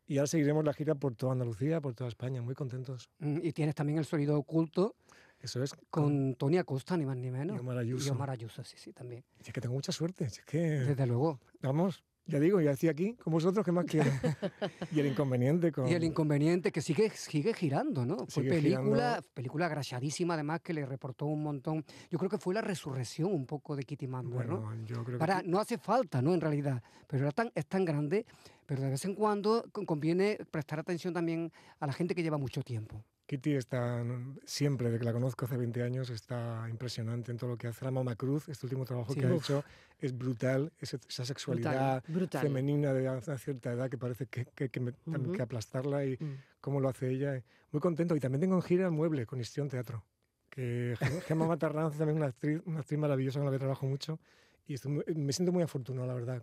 y 0.07 0.19
ahora 0.19 0.27
seguiremos 0.27 0.65
la 0.65 0.73
gira 0.73 0.95
por 0.95 1.15
toda 1.15 1.33
Andalucía, 1.33 1.81
por 1.81 1.95
toda 1.95 2.09
España, 2.09 2.43
muy 2.43 2.55
contentos. 2.55 3.09
Mm, 3.19 3.39
Y 3.43 3.53
tienes 3.53 3.75
también 3.75 3.99
el 3.99 4.05
sonido 4.05 4.37
oculto 4.39 4.97
Eso 5.41 5.63
es. 5.63 5.75
con 5.91 6.35
Tony 6.37 6.59
Acosta, 6.59 6.97
ni 6.97 7.05
más 7.07 7.17
ni 7.17 7.31
menos. 7.31 7.57
Y 7.57 7.61
Omar 7.61 7.79
Ayuso. 7.79 8.09
Y 8.09 8.11
Omar 8.11 8.31
Ayuso, 8.31 8.63
sí, 8.65 8.77
sí, 8.79 8.93
también. 8.93 9.25
Si 9.41 9.49
Es 9.49 9.53
que 9.53 9.61
tengo 9.61 9.75
mucha 9.75 9.93
suerte, 9.93 10.25
es 10.25 10.41
que... 10.45 10.59
Desde 10.59 11.07
luego. 11.07 11.41
Vamos, 11.63 12.03
ya 12.27 12.39
digo, 12.39 12.61
ya 12.61 12.71
estoy 12.73 12.89
aquí 12.89 13.15
con 13.15 13.33
vosotros, 13.33 13.65
¿qué 13.65 13.73
más 13.73 13.85
quieren? 13.85 14.13
y 14.93 15.01
el 15.01 15.07
inconveniente 15.07 15.73
con... 15.73 15.89
Y 15.89 15.93
el 15.95 16.05
inconveniente 16.05 16.71
que 16.71 16.81
sigue, 16.81 17.11
sigue 17.11 17.53
girando, 17.53 18.07
¿no? 18.07 18.27
Fue 18.29 18.45
película, 18.45 18.83
girando. 18.83 19.29
película 19.35 19.67
agrachadísima, 19.67 20.35
además, 20.35 20.61
que 20.61 20.73
le 20.73 20.87
reportó 20.87 21.27
un 21.27 21.43
montón. 21.43 21.85
Yo 22.11 22.19
creo 22.19 22.31
que 22.31 22.39
fue 22.39 22.55
la 22.55 22.61
resurrección 22.61 23.33
un 23.33 23.47
poco 23.47 23.75
de 23.77 23.83
Kitty 23.85 24.07
Manber, 24.07 24.47
¿no? 24.49 24.61
Bueno, 24.61 24.85
yo 24.87 25.05
creo 25.05 25.19
que... 25.19 25.21
Para, 25.21 25.43
no 25.43 25.59
hace 25.59 25.79
falta, 25.79 26.23
¿no? 26.23 26.33
En 26.35 26.41
realidad, 26.41 26.83
pero 27.07 27.25
era 27.25 27.33
tan, 27.33 27.51
es 27.55 27.67
tan 27.67 27.85
grande, 27.85 28.25
pero 28.67 28.83
de 28.83 28.91
vez 28.91 29.05
en 29.05 29.15
cuando 29.15 29.65
con- 29.73 29.85
conviene 29.85 30.39
prestar 30.51 30.79
atención 30.79 31.13
también 31.13 31.53
a 31.81 31.87
la 31.87 31.93
gente 31.93 32.15
que 32.15 32.23
lleva 32.23 32.39
mucho 32.39 32.63
tiempo. 32.63 33.05
Kitty 33.33 33.55
está, 33.55 34.05
siempre, 34.45 34.89
desde 34.89 34.99
que 34.99 35.05
la 35.07 35.13
conozco 35.15 35.47
hace 35.47 35.57
20 35.57 35.83
años, 35.83 36.11
está 36.11 36.67
impresionante 36.69 37.31
en 37.33 37.39
todo 37.39 37.49
lo 37.49 37.57
que 37.57 37.67
hace. 37.67 37.83
La 37.83 37.91
Mama 37.91 38.15
Cruz, 38.15 38.47
este 38.51 38.67
último 38.67 38.85
trabajo 38.85 39.15
Sí. 39.15 39.21
que 39.21 39.27
ha 39.27 39.35
hecho, 39.35 39.65
es 39.99 40.15
brutal, 40.19 40.71
ese- 40.79 40.99
esa 41.09 41.25
sexualidad 41.25 42.05
brutal. 42.09 42.43
femenina 42.43 42.93
de 42.93 43.09
una 43.09 43.39
cierta 43.39 43.73
edad 43.73 43.89
que 43.89 43.97
parece 43.97 44.27
que, 44.27 44.45
que, 44.55 44.69
que 44.69 44.81
me- 44.81 44.93
Ujú. 45.07 45.33
que 45.33 45.41
aplastarla 45.41 46.05
y 46.05 46.19
Mm. 46.21 46.37
cómo 46.61 46.79
lo 46.81 46.91
hace 46.91 47.09
ella. 47.09 47.35
eh, 47.37 47.43
Muy 47.71 47.81
contento. 47.81 48.15
Y 48.15 48.21
también 48.21 48.43
tengo 48.43 48.55
en 48.57 48.61
gira 48.61 48.85
el 48.85 48.91
mueble 48.93 49.25
con 49.25 49.41
Histrión 49.41 49.71
Teatro, 49.71 50.05
que 50.51 50.95
Gem- 51.01 51.23
Gemma 51.23 51.47
Matarranz 51.47 51.97
también 51.97 52.19
una 52.19 52.27
actriz, 52.27 52.61
una 52.67 52.81
actriz 52.81 52.99
maravillosa 53.01 53.39
con 53.39 53.47
la 53.47 53.53
que 53.53 53.59
trabajo 53.59 53.87
mucho 53.87 54.21
y 54.67 54.75
estoy 54.75 54.93
muy- 54.93 55.05
me 55.15 55.33
siento 55.33 55.53
muy 55.53 55.63
afortunado, 55.63 56.07
la 56.07 56.13
verdad. 56.13 56.43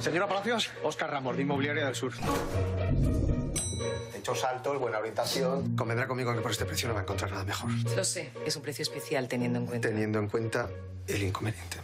Señora 0.00 0.26
Palacios, 0.26 0.70
Oscar 0.82 1.10
Ramos, 1.10 1.36
de 1.36 1.42
Inmobiliaria 1.42 1.84
del 1.84 1.94
Sur. 1.94 2.14
Techos 4.26 4.42
altos, 4.42 4.80
buena 4.80 4.98
orientación. 4.98 5.76
Convendrá 5.76 6.08
conmigo 6.08 6.34
que 6.34 6.40
por 6.40 6.50
este 6.50 6.64
precio 6.64 6.88
no 6.88 6.94
va 6.94 7.00
a 7.00 7.02
encontrar 7.04 7.30
nada 7.30 7.44
mejor. 7.44 7.70
Lo 7.94 8.02
sé, 8.02 8.32
es 8.44 8.56
un 8.56 8.62
precio 8.62 8.82
especial 8.82 9.28
teniendo 9.28 9.60
en 9.60 9.66
cuenta. 9.66 9.88
Teniendo 9.88 10.18
en 10.18 10.28
cuenta 10.28 10.68
el 11.06 11.22
inconveniente. 11.22 11.76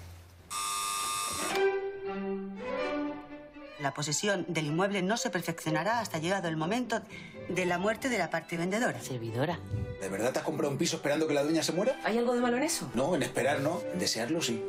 La 3.79 3.95
posesión 3.95 4.45
del 4.49 4.67
inmueble 4.67 5.03
no 5.03 5.17
se 5.19 5.31
perfeccionará 5.31 6.01
hasta 6.01 6.19
llegado 6.19 6.49
el 6.49 6.57
momento 6.57 7.01
de 7.49 7.65
la 7.65 7.79
muerte 7.79 8.09
de 8.09 8.19
la 8.19 8.29
parte 8.29 8.57
vendedora. 8.57 9.01
Servidora. 9.01 9.61
¿De 10.01 10.09
verdad 10.09 10.33
te 10.33 10.41
has 10.41 10.45
comprado 10.45 10.73
un 10.73 10.79
piso 10.79 10.97
esperando 10.97 11.29
que 11.29 11.35
la 11.35 11.45
dueña 11.45 11.63
se 11.63 11.71
muera? 11.71 12.01
¿Hay 12.03 12.19
algo 12.19 12.35
de 12.35 12.41
malo 12.41 12.57
en 12.57 12.65
eso? 12.65 12.91
No, 12.95 13.15
en 13.15 13.23
esperar 13.23 13.61
no, 13.61 13.81
en 13.93 14.01
desearlo 14.01 14.43
sí. 14.43 14.61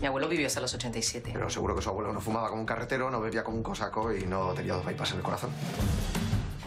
Mi 0.00 0.08
abuelo 0.08 0.28
vivió 0.28 0.48
hasta 0.48 0.58
los 0.60 0.74
87. 0.74 1.30
Pero 1.32 1.48
seguro 1.48 1.76
que 1.76 1.82
su 1.82 1.90
abuelo 1.90 2.12
no 2.12 2.20
fumaba 2.20 2.48
como 2.48 2.62
un 2.62 2.66
carretero, 2.66 3.08
no 3.08 3.20
bebía 3.20 3.44
como 3.44 3.58
un 3.58 3.62
cosaco 3.62 4.12
y 4.12 4.26
no 4.26 4.52
tenía 4.52 4.74
dos 4.74 4.84
bypass 4.84 5.12
en 5.12 5.18
el 5.18 5.22
corazón. 5.22 5.52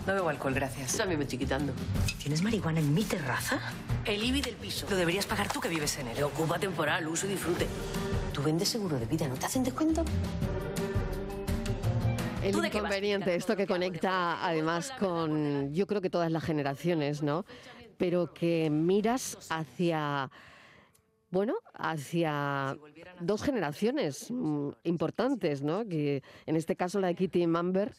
No 0.05 0.13
bebo 0.13 0.29
alcohol, 0.29 0.53
gracias. 0.53 0.97
También 0.97 1.17
me 1.17 1.23
estoy 1.23 1.39
quitando. 1.39 1.73
¿Tienes 2.21 2.43
marihuana 2.43 2.79
en 2.79 2.93
mi 2.93 3.03
terraza? 3.03 3.59
El 4.05 4.23
IBI 4.23 4.41
del 4.41 4.55
piso. 4.55 4.85
Lo 4.89 4.95
deberías 4.97 5.25
pagar 5.25 5.51
tú 5.51 5.59
que 5.59 5.67
vives 5.67 5.97
en 5.97 6.07
él. 6.07 6.23
Ocupa 6.23 6.59
temporal, 6.59 7.07
uso 7.07 7.25
y 7.25 7.31
disfrute. 7.31 7.65
¿Tú 8.31 8.43
vendes 8.43 8.69
seguro 8.69 8.99
de 8.99 9.05
vida? 9.07 9.27
¿No 9.27 9.33
te 9.33 9.47
hacen 9.47 9.63
descuento? 9.63 10.05
El 12.43 12.63
inconveniente, 12.63 13.33
esto 13.33 13.55
que 13.55 13.65
conecta 13.65 14.45
además 14.45 14.91
con, 14.99 15.73
yo 15.73 15.87
creo 15.87 15.99
que 15.99 16.11
todas 16.11 16.31
las 16.31 16.43
generaciones, 16.43 17.23
¿no? 17.23 17.43
Pero 17.97 18.31
que 18.31 18.69
miras 18.69 19.47
hacia, 19.49 20.29
bueno, 21.31 21.55
hacia 21.73 22.77
dos 23.19 23.41
generaciones 23.41 24.29
mm, 24.29 24.69
importantes, 24.83 25.63
¿no? 25.63 25.85
Que 25.85 26.21
en 26.45 26.55
este 26.55 26.75
caso 26.75 26.99
la 26.99 27.07
de 27.07 27.15
Kitty 27.15 27.47
Mamber 27.47 27.95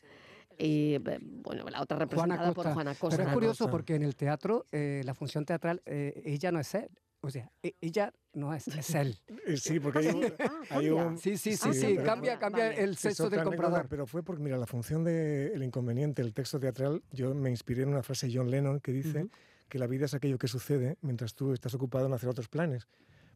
y 0.59 0.95
eh, 0.95 1.19
bueno, 1.21 1.65
la 1.69 1.83
otra 1.83 1.99
representada 1.99 2.37
Juana 2.39 2.55
por 2.55 2.55
Costa. 2.65 2.75
Juana 2.75 2.95
Costa. 2.95 3.17
Pero 3.17 3.29
es 3.29 3.35
curioso 3.35 3.71
porque 3.71 3.95
en 3.95 4.03
el 4.03 4.17
teatro, 4.17 4.67
eh, 4.73 5.03
la 5.05 5.15
función 5.15 5.45
teatral, 5.45 5.83
eh, 5.87 6.23
ella 6.25 6.53
no 6.53 6.61
es 6.61 6.75
él. 6.75 6.89
O 7.23 7.31
sea, 7.31 7.51
e- 7.63 7.75
ella 7.81 8.13
no 8.35 8.55
es, 8.55 8.69
es 8.69 8.95
él. 8.95 9.19
Sí, 9.57 9.81
porque 9.81 9.99
hay, 10.01 10.07
un- 10.09 10.33
hay 10.71 10.91
un... 10.91 11.19
Sí, 11.19 11.37
sí, 11.37 11.57
sí, 11.57 11.73
sí, 11.73 11.95
pero- 11.97 12.05
cambia, 12.05 12.39
cambia 12.39 12.73
el 12.73 12.91
Es 12.91 13.01
sexo 13.01 13.25
del 13.25 13.41
otra 13.41 13.43
anécdota, 13.43 13.63
comprador. 13.67 13.89
Pero 13.89 14.07
fue 14.07 14.23
porque, 14.23 14.43
mira, 14.43 14.57
la 14.59 14.67
función 14.67 15.03
del 15.03 15.61
inconveniente, 15.63 16.23
el 16.23 16.33
texto 16.35 16.61
teatral, 16.61 17.03
yo 17.11 17.35
me 17.35 17.51
inspiré 17.51 17.83
en 17.83 17.89
una 17.89 18.03
frase 18.03 18.29
de 18.29 18.37
John 18.37 18.51
Lennon 18.51 18.81
que 18.81 18.93
dice 18.93 19.27
que 19.69 19.79
la 19.81 19.87
vida 19.89 20.05
es 20.05 20.15
aquello 20.15 20.39
que 20.39 20.47
sucede 20.47 20.97
mientras 21.01 21.35
tú 21.35 21.53
estás 21.53 21.75
ocupado 21.75 22.07
en 22.07 22.13
hacer 22.13 22.29
otros 22.29 22.49
planes. 22.49 22.87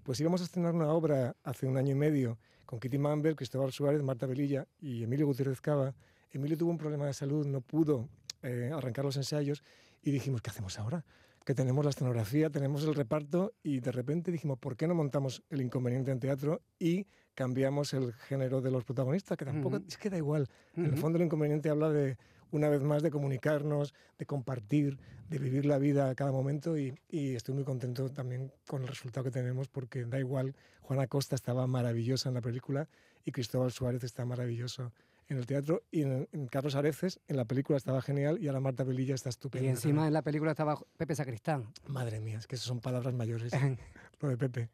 Pues 0.04 0.20
íbamos 0.20 0.40
a 0.40 0.44
estrenar 0.44 0.74
una 0.74 0.92
obra 0.92 1.34
hace 1.42 1.66
un 1.66 1.76
año 1.76 1.90
y 1.90 1.94
medio 1.96 2.38
con 2.66 2.78
Kitty 2.78 2.98
Mamber, 2.98 3.34
Cristóbal 3.34 3.72
Suárez, 3.72 4.02
Marta 4.02 4.26
Velilla 4.26 4.68
y 4.78 5.02
Emilio 5.02 5.26
Gutiérrez 5.26 5.60
Cava. 5.60 5.94
Emilio 6.32 6.56
tuvo 6.56 6.70
un 6.70 6.78
problema 6.78 7.06
de 7.06 7.14
salud, 7.14 7.46
no 7.46 7.60
pudo 7.60 8.08
eh, 8.42 8.70
arrancar 8.74 9.04
los 9.04 9.16
ensayos 9.16 9.62
y 10.02 10.10
dijimos, 10.10 10.40
¿qué 10.42 10.50
hacemos 10.50 10.78
ahora? 10.78 11.04
Que 11.44 11.54
tenemos 11.54 11.84
la 11.84 11.90
escenografía, 11.90 12.50
tenemos 12.50 12.84
el 12.84 12.94
reparto 12.94 13.54
y 13.62 13.80
de 13.80 13.92
repente 13.92 14.30
dijimos, 14.30 14.58
¿por 14.58 14.76
qué 14.76 14.86
no 14.86 14.94
montamos 14.94 15.42
el 15.50 15.60
inconveniente 15.62 16.10
en 16.10 16.20
teatro 16.20 16.62
y 16.78 17.06
cambiamos 17.34 17.94
el 17.94 18.12
género 18.12 18.60
de 18.60 18.70
los 18.70 18.84
protagonistas? 18.84 19.36
Que 19.36 19.44
tampoco, 19.44 19.76
Ujú. 19.76 19.86
es 19.88 19.96
que 19.96 20.10
da 20.10 20.16
igual. 20.18 20.48
En 20.76 20.86
el 20.86 20.96
fondo 20.96 21.18
el 21.18 21.24
inconveniente 21.24 21.70
habla 21.70 21.90
de, 21.90 22.16
una 22.50 22.68
vez 22.68 22.82
más, 22.82 23.02
de 23.02 23.10
comunicarnos, 23.10 23.94
de 24.18 24.26
compartir, 24.26 24.98
de 25.28 25.38
vivir 25.38 25.66
la 25.66 25.78
vida 25.78 26.10
a 26.10 26.14
cada 26.14 26.32
momento 26.32 26.76
y, 26.76 26.94
y 27.08 27.34
estoy 27.34 27.54
muy 27.54 27.64
contento 27.64 28.10
también 28.10 28.52
con 28.66 28.82
el 28.82 28.88
resultado 28.88 29.24
que 29.24 29.30
tenemos 29.30 29.68
porque 29.68 30.04
da 30.04 30.18
igual, 30.18 30.54
Juana 30.82 31.06
Costa 31.06 31.34
estaba 31.34 31.66
maravillosa 31.66 32.28
en 32.28 32.34
la 32.34 32.40
película 32.40 32.88
y 33.24 33.32
Cristóbal 33.32 33.70
Suárez 33.72 34.04
está 34.04 34.24
maravilloso 34.24 34.92
en 35.30 35.38
el 35.38 35.46
teatro 35.46 35.84
y 35.90 36.02
en, 36.02 36.28
en 36.32 36.46
Carlos 36.48 36.74
Areces 36.74 37.20
en 37.28 37.36
la 37.36 37.44
película 37.44 37.76
estaba 37.76 38.02
genial 38.02 38.38
y 38.42 38.48
ahora 38.48 38.60
Marta 38.60 38.84
Velilla 38.84 39.14
está 39.14 39.28
estupenda. 39.28 39.66
Y 39.66 39.70
encima 39.70 40.06
en 40.06 40.12
la 40.12 40.22
película 40.22 40.50
estaba 40.50 40.78
Pepe 40.96 41.14
Sacristán. 41.14 41.72
Madre 41.86 42.20
mía, 42.20 42.38
es 42.38 42.46
que 42.46 42.56
son 42.56 42.80
palabras 42.80 43.14
mayores, 43.14 43.52
lo 44.20 44.28
de 44.28 44.36
Pepe. 44.36 44.68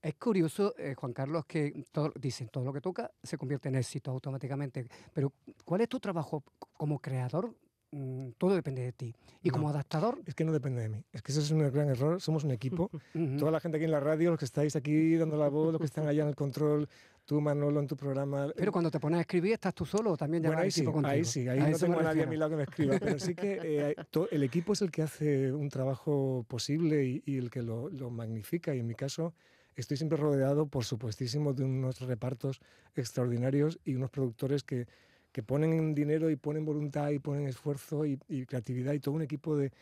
Es 0.00 0.14
curioso, 0.14 0.74
eh, 0.78 0.94
Juan 0.94 1.12
Carlos, 1.12 1.44
que 1.44 1.84
todo, 1.92 2.12
dicen 2.18 2.48
todo 2.48 2.64
lo 2.64 2.72
que 2.72 2.80
toca 2.80 3.10
se 3.22 3.36
convierte 3.36 3.68
en 3.68 3.74
éxito 3.74 4.10
automáticamente. 4.10 4.86
Pero, 5.12 5.32
¿cuál 5.64 5.82
es 5.82 5.88
tu 5.88 6.00
trabajo 6.00 6.42
como 6.72 7.00
creador? 7.00 7.54
Mm, 7.92 8.30
todo 8.38 8.54
depende 8.54 8.82
de 8.82 8.92
ti. 8.92 9.14
Y 9.42 9.50
como 9.50 9.64
No, 9.64 9.70
adaptador, 9.74 10.20
Es 10.24 10.34
que 10.34 10.44
no 10.44 10.52
depende 10.52 10.80
de 10.82 10.88
mí. 10.88 11.04
Es 11.12 11.22
que 11.22 11.32
eso 11.32 11.40
es 11.40 11.50
un 11.50 11.58
gran 11.70 11.88
error. 11.88 12.20
Somos 12.20 12.44
un 12.44 12.52
equipo. 12.52 12.88
Toda 13.48 13.50
la 13.50 13.58
gente 13.60 13.78
aquí 13.78 13.84
en 13.84 13.90
la 13.90 13.98
radio, 14.00 14.30
los 14.30 14.38
que 14.38 14.44
estáis 14.44 14.76
aquí 14.76 15.16
dando 15.16 15.36
la 15.36 15.48
voz, 15.48 15.72
los 15.72 15.80
que 15.80 15.86
están 15.86 16.06
allá 16.06 16.22
en 16.22 16.28
el 16.28 16.36
control, 16.36 16.88
tú, 17.24 17.40
Manolo, 17.40 17.80
en 17.80 17.86
tu 17.88 17.96
programa. 17.96 18.52
pero 18.56 18.70
cuando 18.70 18.90
te 18.90 19.00
pones 19.00 19.18
a 19.18 19.20
escribir, 19.22 19.54
¿estás 19.54 19.74
tú 19.74 19.84
solo 19.84 20.12
o 20.12 20.16
también 20.16 20.42
Bueno, 20.44 20.60
ahí 20.60 20.70
sí, 20.70 20.80
equipo 20.80 20.92
contigo? 20.92 21.12
ahí 21.12 21.24
sí, 21.24 21.48
ahí 21.48 21.58
A 21.58 21.68
no 21.70 21.78
tengo 21.78 21.98
a 21.98 22.02
nadie 22.02 22.22
a 22.22 22.26
mi 22.26 22.36
lado 22.36 22.50
que 22.50 22.56
me 22.56 22.62
escriba, 22.62 22.96
pero 23.00 23.18
sí 23.18 23.34
que 23.34 23.58
eh, 23.62 23.96
el 24.30 24.42
equipo 24.44 24.72
es 24.74 24.82
el 24.82 24.90
que 24.92 25.02
hace 25.02 25.52
un 25.52 25.68
trabajo 25.68 26.44
posible 26.48 27.04
y, 27.04 27.22
y 27.26 27.38
el 27.38 27.50
que 27.50 27.62
lo, 27.62 27.88
lo 27.90 28.10
magnifica. 28.10 28.74
Y 28.74 28.80
en 28.80 28.86
mi 28.86 28.94
caso, 28.94 29.34
estoy 29.74 29.96
siempre 29.96 30.16
rodeado, 30.16 30.66
por 30.66 30.84
supuestísimo, 30.84 31.54
de 31.54 31.64
unos 31.64 32.00
repartos 32.00 32.60
extraordinarios 32.94 33.80
y 33.84 33.94
unos 33.96 34.10
productores 34.10 34.62
que, 34.62 34.86
que 35.32 35.42
ponen 35.42 35.94
dinero 35.94 36.30
y 36.30 36.36
ponen 36.36 36.64
voluntad 36.64 37.10
y 37.10 37.18
ponen 37.18 37.46
esfuerzo 37.46 38.04
y, 38.06 38.18
y 38.28 38.46
creatividad 38.46 38.92
y 38.92 39.00
todo 39.00 39.14
un 39.14 39.22
equipo 39.22 39.56
de, 39.56 39.72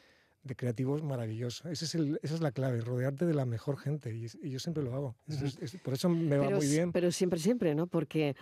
de 0.42 0.56
creativos 0.56 1.02
maravilloso. 1.02 1.68
Ese 1.68 1.84
es 1.86 1.94
el- 1.94 2.20
esa 2.22 2.34
es 2.34 2.40
la 2.40 2.52
clave, 2.52 2.80
rodearte 2.80 3.26
de 3.26 3.34
la 3.34 3.44
mejor 3.46 3.78
gente 3.78 4.14
y, 4.14 4.26
y 4.42 4.50
yo 4.50 4.58
siempre 4.58 4.82
lo 4.82 4.94
hago. 4.94 5.16
Eso 5.26 5.46
es- 5.46 5.58
es- 5.58 5.80
por 5.80 5.94
eso 5.94 6.08
me 6.08 6.36
va 6.36 6.44
pero, 6.46 6.56
muy 6.58 6.66
bien. 6.66 6.92
pero 6.92 7.10
siempre, 7.12 7.38
siempre, 7.40 7.74
¿no? 7.74 7.86
Porque, 7.86 8.36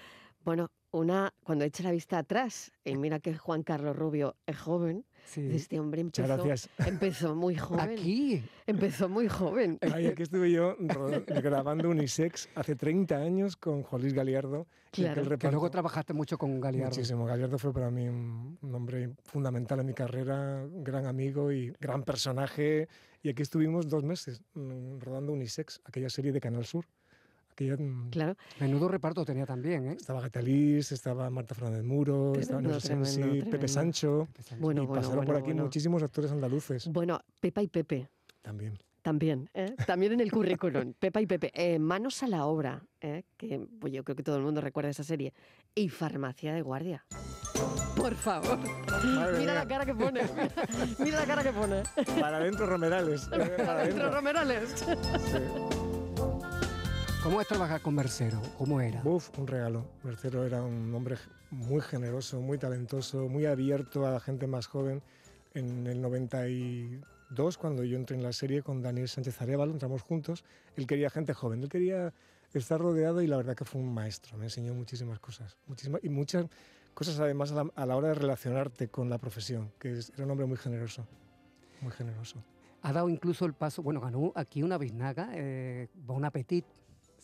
bueno, 0.45 0.71
una, 0.91 1.33
cuando 1.45 1.65
echa 1.65 1.83
la 1.83 1.91
vista 1.93 2.19
atrás, 2.19 2.73
y 2.85 2.97
mira 2.97 3.21
que 3.21 3.37
Juan 3.37 3.63
Carlos 3.63 3.97
Rubio 3.97 4.37
es 4.47 4.57
joven, 4.59 5.05
Sí. 5.27 5.49
este 5.53 5.79
hombre 5.79 6.05
Muchas 6.05 6.29
empezó, 6.29 6.45
gracias. 6.45 6.71
empezó 6.87 7.35
muy 7.35 7.57
joven. 7.57 7.91
Aquí. 7.91 8.43
Empezó 8.67 9.09
muy 9.09 9.29
joven. 9.29 9.79
Ay, 9.95 10.07
aquí 10.07 10.23
estuve 10.23 10.51
yo 10.51 10.77
grabando 11.43 11.91
Unisex 11.91 12.49
hace 12.55 12.77
30 12.77 13.17
años 13.17 13.57
con 13.57 13.83
Juan 13.83 14.03
Luis 14.03 14.15
Galiardo. 14.15 14.67
y 14.93 15.03
Claro. 15.03 15.39
Que 15.39 15.51
luego 15.51 15.71
trabajaste 15.71 16.13
mucho 16.15 16.39
con 16.39 16.61
Galiardo. 16.61 16.91
Muchísimo. 16.91 17.27
Galiardo 17.27 17.59
fue 17.59 17.73
para 17.73 17.91
mí 17.91 18.09
un, 18.09 18.57
un 18.63 18.75
hombre 18.75 19.11
fundamental 19.25 19.81
en 19.81 19.87
mi 19.87 19.95
carrera, 19.95 20.65
un 20.65 20.83
gran 20.85 21.07
amigo 21.07 21.53
y 21.53 21.73
gran 21.81 22.03
personaje. 22.03 22.89
Y 23.23 23.29
aquí 23.29 23.43
estuvimos 23.43 23.89
dos 23.89 24.05
meses 24.05 24.41
mm, 24.55 25.01
rodando 25.01 25.33
Unisex, 25.33 25.81
aquella 25.85 26.09
serie 26.09 26.33
de 26.33 26.41
Canal 26.41 26.65
Sur. 26.65 26.87
Aquella, 27.57 27.79
Claro. 28.11 28.37
Menudo 28.61 28.87
reparto 28.87 29.25
tenía 29.25 29.47
también, 29.47 29.87
¿eh? 29.89 29.97
Estaba 29.99 30.21
Gatalís, 30.21 30.93
estaba 30.93 31.31
Marta 31.31 31.55
Fernández 31.55 31.85
Muro, 31.85 32.35
estaba 32.35 32.61
Tremendo, 32.61 32.81
Sensi, 32.81 33.21
tremendo, 33.23 33.51
Pepe. 33.51 33.67
Sancho. 33.69 34.29
Bueno, 34.59 34.83
y 34.83 34.87
bueno, 34.87 35.01
pasaron 35.03 35.25
por 35.25 35.37
aquí 35.37 35.47
bueno. 35.47 35.63
muchísimos 35.63 36.03
actores 36.03 36.31
andaluces 36.31 36.87
Bueno, 36.89 37.19
Pepa 37.41 37.63
y 37.63 37.69
Pepe. 37.69 38.09
también. 38.43 38.79
También, 39.01 39.49
¿eh? 39.55 39.75
también 39.87 40.13
en 40.15 40.21
el 40.21 40.31
currículum. 40.33 40.93
Pepa 40.99 41.21
y 41.23 41.27
Pepe. 41.27 41.51
Eh, 41.55 41.79
manos 41.79 42.23
a 42.25 42.27
la 42.27 42.45
obra, 42.45 42.83
¿eh? 43.01 43.23
que 43.39 43.67
pues, 43.81 43.91
yo 43.93 44.03
creo 44.05 44.17
que 44.17 44.23
todo 44.25 44.37
el 44.37 44.43
mundo 44.43 44.61
recuerda 44.61 44.91
esa 44.91 45.05
serie. 45.05 45.33
Y 45.75 45.89
Farmacia 45.89 46.53
de 46.53 46.61
Guardia. 46.61 47.07
Por 47.97 48.15
favor. 48.17 48.59
Madre 48.59 49.39
Mira 49.39 49.53
mía. 49.53 49.55
la 49.55 49.67
cara 49.69 49.87
que 49.87 49.95
pone. 49.95 50.21
Mira 50.99 51.21
la 51.21 51.27
cara 51.27 51.43
que 51.43 51.53
pone. 51.53 51.83
Para 52.21 52.37
adentro 52.37 52.67
Romerales. 52.67 53.23
Para 53.31 53.45
Adentro 53.45 53.71
adentro. 53.73 54.11
Romerales. 54.11 54.85
¿Cómo 57.27 57.41
es 57.41 57.49
trabajar 57.49 57.81
con 57.81 57.93
Mercero? 57.97 58.41
¿Cómo 58.57 58.81
era? 58.81 59.03
Uf, 59.05 59.37
un 59.37 59.49
regalo. 59.49 59.85
Mercero 60.05 60.45
era 60.47 60.63
un 60.63 60.95
hombre 60.95 61.17
muy 61.51 61.81
generoso, 61.81 62.41
muy 62.41 62.57
talentoso, 62.57 63.29
muy 63.29 63.47
abierto 63.47 64.07
a 64.07 64.13
la 64.13 64.21
gente 64.21 64.47
más 64.47 64.69
joven. 64.69 65.03
En 65.53 65.89
el 65.89 66.01
92, 66.01 67.59
cuando 67.59 67.83
yo 67.83 67.97
entré 67.97 68.17
en 68.17 68.23
la 68.23 68.33
serie 68.33 68.63
con 68.63 68.81
Daniel 68.81 69.09
Sánchez 69.09 69.43
Arevalo, 69.43 69.73
entramos 69.73 70.03
juntos, 70.03 70.45
él 70.77 70.87
quería 70.87 71.11
gente 71.11 71.35
joven, 71.35 71.65
él 71.65 71.69
quería 71.69 72.15
estar 72.55 72.81
rodeado 72.81 73.21
y 73.23 73.27
la 73.27 73.39
verdad 73.39 73.57
que 73.57 73.65
fue 73.65 73.81
un 73.81 73.93
maestro, 73.93 74.37
me 74.39 74.45
enseñó 74.45 74.73
muchísimas 74.75 75.19
cosas. 75.19 75.57
Muchísimas, 75.67 76.05
y 76.05 76.09
muchas 76.09 76.47
cosas 76.95 77.19
además 77.19 77.51
a 77.51 77.57
la, 77.65 77.71
a 77.75 77.87
la 77.87 77.97
hora 77.97 78.09
de 78.09 78.15
relacionarte 78.15 78.87
con 78.87 79.11
la 79.11 79.19
profesión, 79.19 79.73
que 79.81 79.99
es- 79.99 80.11
era 80.15 80.25
un 80.27 80.31
hombre 80.31 80.47
muy 80.47 80.59
generoso, 80.59 81.05
muy 81.81 81.91
generoso. 81.91 82.37
Ha 82.83 82.93
dado 82.93 83.09
incluso 83.09 83.47
el 83.47 83.53
paso, 83.53 83.83
bueno, 83.83 84.01
ganó 84.01 84.31
aquí 84.37 84.63
una 84.63 84.79
biznaga, 84.79 85.31
eh, 85.33 85.89
Bon 85.95 86.25
Appetit, 86.25 86.65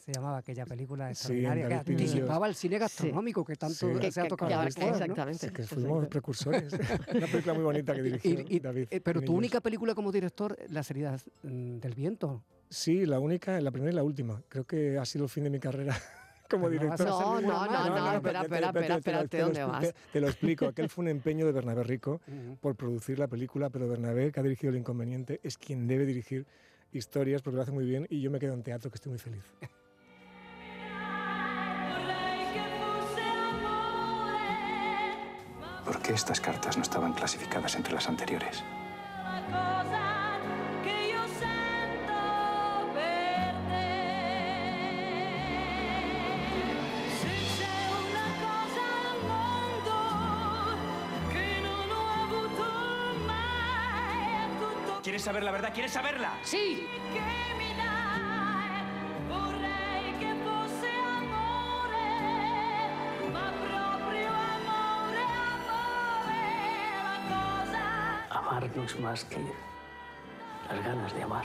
se 0.04 0.12
llamaba 0.12 0.38
aquella 0.38 0.66
película 0.66 1.06
Sí, 1.06 1.12
extraordinaria, 1.12 1.68
que 1.68 1.74
David 1.74 1.86
Pinillos. 1.86 2.10
anticipaba 2.12 2.48
el 2.48 2.54
cine 2.56 2.78
gastronómico 2.78 3.44
que 3.44 3.54
tanto 3.54 3.74
Sí. 3.74 4.10
se 4.10 4.20
ha 4.20 4.22
Que- 4.24 4.28
tocado 4.30 4.60
que 4.60 4.66
el 4.66 4.72
foro, 4.72 4.86
¿no? 4.86 4.92
exactamente. 4.94 5.46
Es 5.46 5.52
que 5.52 5.62
fuimos 5.62 6.06
precursores. 6.08 6.72
Una 7.14 7.26
película 7.28 7.54
muy 7.54 7.62
bonita 7.62 7.94
que 7.94 8.02
dirigió 8.02 8.40
Y- 8.40 8.56
y- 8.56 8.60
David. 8.60 8.88
eh, 8.90 9.00
pero 9.00 9.20
tu 9.22 9.34
única 9.34 9.60
película 9.60 9.94
como 9.94 10.10
director, 10.10 10.56
La 10.70 10.82
salida 10.82 11.16
mm, 11.44 11.78
del 11.78 11.94
viento. 11.94 12.42
Sí, 12.68 13.06
la 13.06 13.20
única, 13.20 13.60
la 13.60 13.70
primera 13.70 13.92
y 13.92 13.94
la 13.94 14.02
última. 14.02 14.42
Creo 14.48 14.64
que 14.64 14.98
ha 14.98 15.04
sido 15.04 15.24
el 15.24 15.30
fin 15.30 15.44
de 15.44 15.50
mi 15.50 15.60
carrera 15.60 15.94
como 16.50 16.64
no 16.64 16.70
director. 16.70 17.06
No, 17.06 17.40
no, 17.40 17.66
no, 17.66 17.66
no, 17.66 17.88
¿no? 18.00 18.12
espera, 18.16 18.42
espera, 18.42 18.66
espera, 18.66 18.72
te- 18.72 18.94
espera, 18.96 19.28
te 19.28 19.36
¿de 19.36 19.42
lo 19.42 19.46
dónde 19.50 19.64
vas? 19.64 19.82
Te, 19.82 19.94
te 20.14 20.20
lo 20.20 20.26
explico. 20.28 20.66
Aquel 20.66 20.88
fue 20.88 21.02
un 21.04 21.08
empeño 21.10 21.46
de 21.46 21.52
Bernabé 21.52 21.84
Rico 21.84 22.20
por 22.60 22.74
producir 22.74 23.20
la 23.20 23.28
película, 23.28 23.70
pero 23.70 23.86
Bernabé, 23.88 24.32
que 24.32 24.40
ha 24.40 24.42
dirigido 24.42 24.70
El 24.72 24.78
Inconveniente, 24.78 25.38
es 25.44 25.56
quien 25.58 25.86
debe 25.86 26.06
dirigir 26.06 26.44
historias 26.90 27.40
porque 27.40 27.56
lo 27.56 27.62
hace 27.62 27.72
muy 27.72 27.84
bien 27.86 28.06
y 28.10 28.20
yo 28.20 28.30
me 28.30 28.38
quedo 28.40 28.52
en 28.54 28.62
teatro, 28.64 28.90
que 28.90 28.96
estoy 28.96 29.10
muy 29.10 29.18
feliz. 29.18 29.44
¿Por 35.84 36.00
qué 36.00 36.12
estas 36.12 36.40
cartas 36.40 36.76
no 36.76 36.82
estaban 36.82 37.12
clasificadas 37.12 37.74
entre 37.74 37.94
las 37.94 38.08
anteriores? 38.08 38.62
¿Quieres 55.02 55.22
saber 55.22 55.42
la 55.42 55.50
verdad? 55.50 55.72
¿Quieres 55.74 55.92
saberla? 55.92 56.38
Sí. 56.42 56.86
Es 68.94 69.00
más 69.00 69.24
que 69.24 69.36
las 70.68 70.84
ganas 70.84 71.14
de 71.14 71.22
amar. 71.22 71.44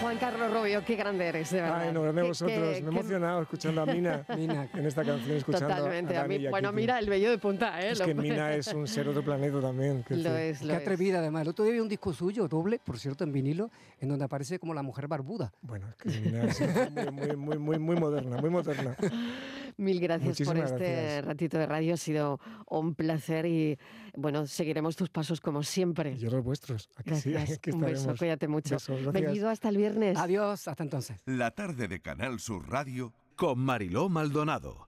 Juan 0.00 0.18
Carlos 0.18 0.52
Rubio, 0.52 0.84
qué 0.84 0.94
grande 0.94 1.26
eres, 1.26 1.50
de 1.50 1.62
verdad. 1.62 1.80
Ay, 1.80 1.92
no, 1.92 2.02
grande 2.02 2.22
vosotros. 2.22 2.54
qué- 2.58 2.82
me 2.82 2.86
he 2.90 2.90
emocionado 2.90 3.42
escuchando 3.42 3.80
a 3.82 3.86
Mina, 3.86 4.24
Mina. 4.36 4.68
en 4.74 4.86
esta 4.86 5.02
canción, 5.02 5.36
escuchando 5.38 5.68
Totalmente. 5.68 6.16
a 6.18 6.22
A 6.24 6.28
mí, 6.28 6.36
y 6.36 6.46
a 6.46 6.50
bueno, 6.50 6.68
Kiki. 6.68 6.80
mira, 6.82 6.98
el 6.98 7.08
vello 7.08 7.30
de 7.30 7.38
punta, 7.38 7.80
¿eh? 7.82 7.92
Es 7.92 7.98
Lo- 8.00 8.04
que 8.04 8.14
Mina 8.14 8.52
es 8.54 8.66
un 8.74 8.86
ser 8.86 9.08
otro 9.08 9.22
planeta 9.24 9.58
también. 9.60 10.02
quiero 10.06 10.22
Lo 10.30 10.36
es, 10.36 10.60
lo 10.60 10.68
Qué 10.68 10.74
es. 10.74 10.80
atrevida 10.82 11.18
además. 11.20 11.42
El 11.42 11.48
otro 11.48 11.64
día 11.64 11.72
vi 11.74 11.80
un 11.80 11.88
disco 11.88 12.12
suyo, 12.12 12.46
doble, 12.46 12.78
por 12.78 12.98
cierto, 12.98 13.24
en 13.24 13.32
vinilo, 13.32 13.70
en 14.00 14.10
donde 14.10 14.26
aparece 14.26 14.58
como 14.58 14.74
la 14.74 14.82
mujer 14.82 15.08
barbuda. 15.08 15.50
Bueno, 15.62 15.86
es 15.88 15.94
que 15.96 16.20
Mina 16.20 16.44
es 16.44 16.60
muy, 16.92 17.10
muy, 17.10 17.36
muy, 17.36 17.58
muy, 17.58 17.78
muy 17.78 17.96
moderna, 17.96 18.36
muy 18.36 18.50
moderna. 18.50 18.96
Mil 19.78 20.00
gracias 20.00 20.40
por 20.40 20.56
este 20.56 20.74
gracias. 20.78 21.24
ratito 21.24 21.58
de 21.58 21.66
radio. 21.66 21.94
Ha 21.94 21.96
sido 21.98 22.40
un 22.68 22.94
placer 22.94 23.46
y, 23.46 23.78
bueno, 24.16 24.46
seguiremos 24.46 24.96
tus 24.96 25.10
pasos 25.10 25.40
como 25.40 25.62
siempre. 25.62 26.16
Yo 26.16 26.30
los 26.30 26.42
vuestros. 26.42 26.88
Aquí 26.96 27.14
sí, 27.16 27.30
Gracias. 27.32 27.58
aquí 27.58 27.70
un 27.70 27.80
beso, 27.80 28.14
cuídate 28.18 28.48
mucho. 28.48 28.76
Gracias. 28.78 29.12
Bellido, 29.12 29.48
hasta 29.50 29.68
el 29.68 29.76
viernes. 29.76 30.16
Adiós, 30.18 30.66
hasta 30.66 30.82
entonces. 30.82 31.20
La 31.26 31.50
tarde 31.50 31.88
de 31.88 32.00
Canal 32.00 32.40
Sur 32.40 32.68
Radio 32.70 33.12
Con 33.34 33.58
Mariló 33.60 34.08
Maldonado. 34.08 34.84